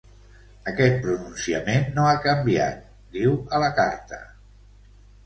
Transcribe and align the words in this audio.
Aquest 0.69 0.95
pronunciament 1.01 1.85
no 1.97 2.05
ha 2.11 2.15
canviat, 2.23 2.79
diu 3.19 3.37
a 3.59 3.61
la 3.65 3.69
carta. 3.81 4.21